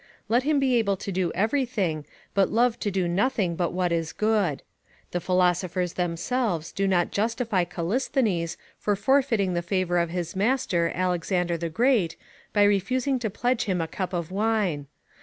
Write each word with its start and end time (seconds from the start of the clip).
Let 0.27 0.41
him 0.41 0.59
be 0.59 0.73
able 0.77 0.97
to 0.97 1.11
do 1.11 1.31
everything, 1.35 2.07
but 2.33 2.49
love 2.49 2.79
to 2.79 2.89
do 2.89 3.07
nothing 3.07 3.55
but 3.55 3.69
what 3.71 3.91
is 3.91 4.13
good. 4.13 4.63
The 5.11 5.19
philosophers 5.21 5.93
themselves 5.93 6.71
do 6.71 6.87
not 6.87 7.11
justify 7.11 7.65
Callisthenes 7.65 8.57
for 8.79 8.95
forfeiting 8.95 9.53
the 9.53 9.61
favour 9.61 9.99
of 9.99 10.09
his 10.09 10.35
master 10.35 10.91
Alexander 10.95 11.55
the 11.55 11.69
Great, 11.69 12.15
by 12.51 12.63
refusing 12.63 13.19
to 13.19 13.29
pledge 13.29 13.65
him 13.65 13.79
a 13.79 13.87
cup 13.87 14.11
of 14.11 14.31
wine. 14.31 14.87